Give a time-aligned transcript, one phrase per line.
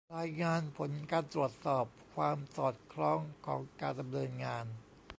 [0.17, 4.65] รายงานผลการตรวจสอบความสอดคล้องของการดำเนินงาน